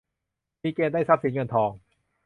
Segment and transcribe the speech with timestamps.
[0.61, 1.71] มีเกณฑ์ได้ทรัพย์สินเงินทอง